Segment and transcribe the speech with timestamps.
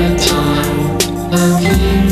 [0.00, 2.09] favorite time of year.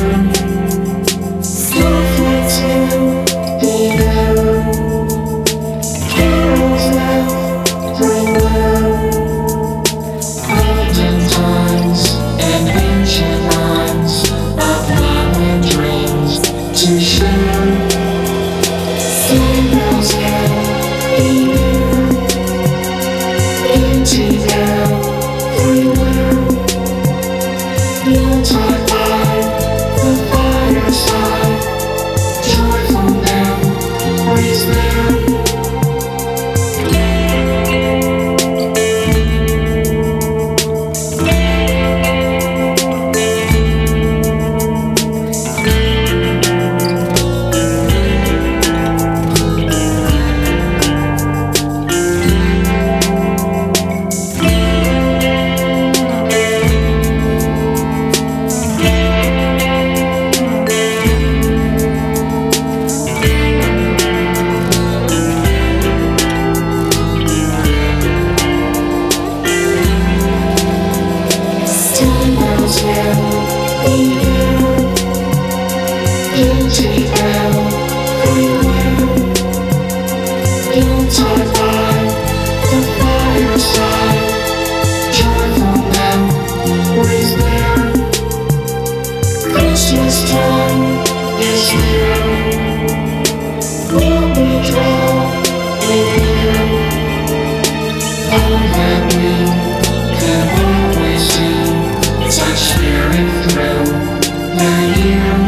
[102.30, 103.84] Such spirit through
[104.56, 105.47] the year.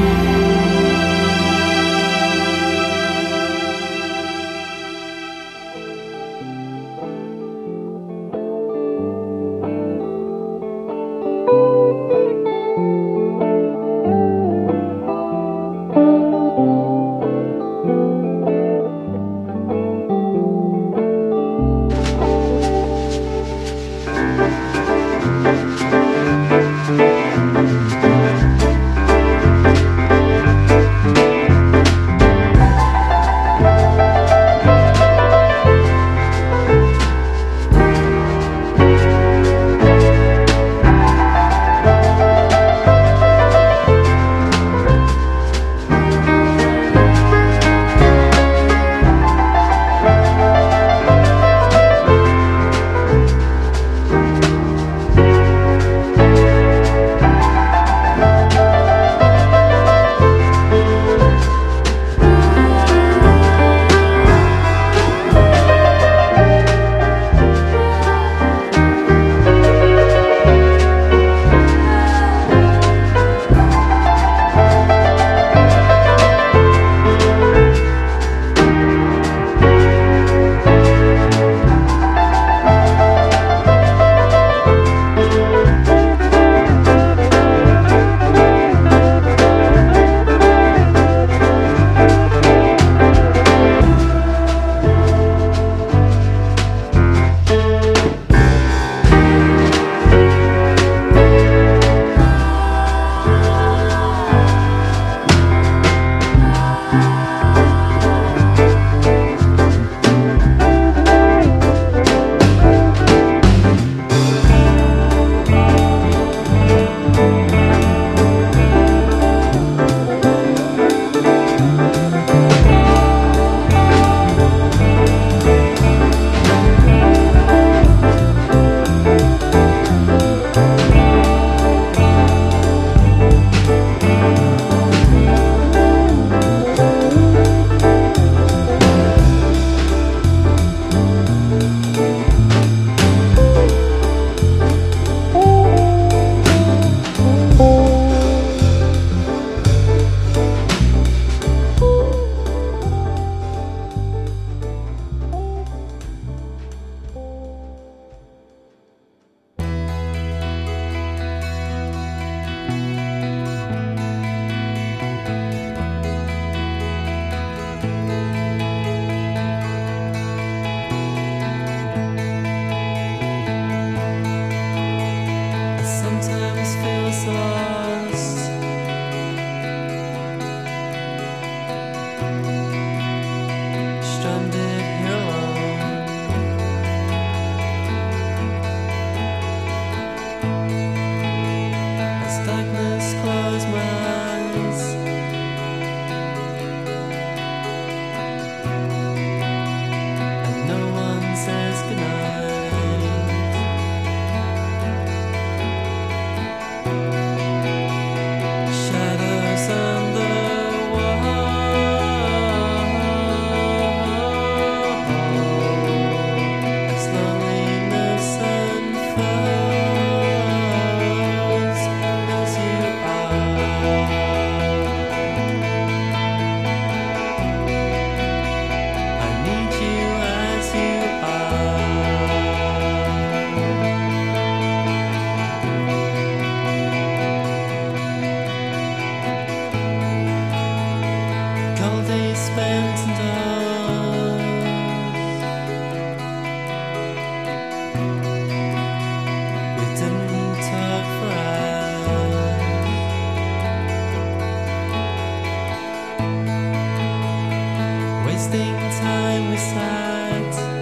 [259.01, 260.80] time we sat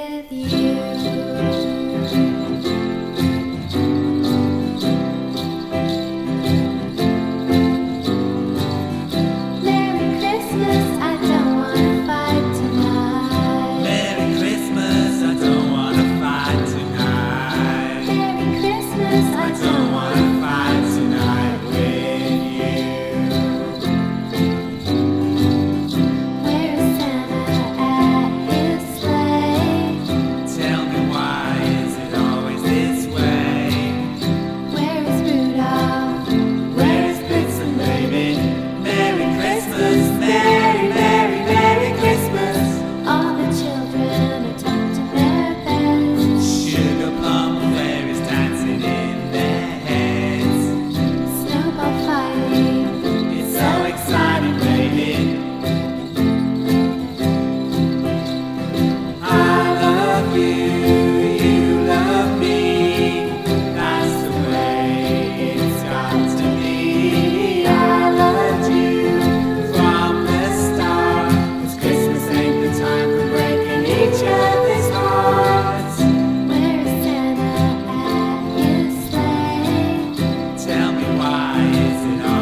[0.00, 0.59] with you.
[82.00, 82.39] Christmas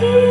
[0.00, 0.29] time.